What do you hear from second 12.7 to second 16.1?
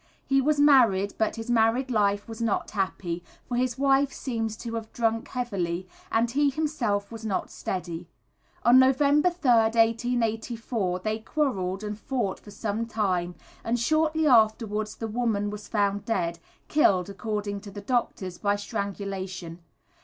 time, and shortly afterwards the woman was found